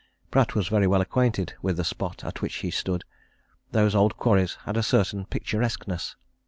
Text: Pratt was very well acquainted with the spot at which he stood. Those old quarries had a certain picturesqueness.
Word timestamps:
Pratt 0.31 0.55
was 0.55 0.67
very 0.67 0.87
well 0.87 0.99
acquainted 0.99 1.53
with 1.61 1.77
the 1.77 1.83
spot 1.83 2.23
at 2.23 2.41
which 2.41 2.55
he 2.65 2.71
stood. 2.71 3.03
Those 3.71 3.93
old 3.93 4.17
quarries 4.17 4.57
had 4.65 4.75
a 4.75 4.81
certain 4.81 5.25
picturesqueness. 5.25 6.15